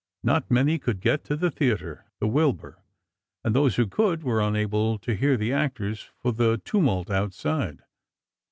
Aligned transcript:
Not 0.23 0.49
many 0.49 0.79
could 0.79 0.99
get 0.99 1.23
to 1.25 1.35
the 1.35 1.51
theatre, 1.51 2.05
the 2.19 2.27
Wilbur, 2.27 2.79
and 3.43 3.53
those 3.53 3.75
who 3.75 3.85
could, 3.85 4.23
were 4.23 4.41
unable 4.41 4.97
to 4.97 5.13
hear 5.15 5.37
the 5.37 5.53
actors 5.53 6.09
for 6.17 6.31
the 6.33 6.57
tumult 6.57 7.11
outside. 7.11 7.83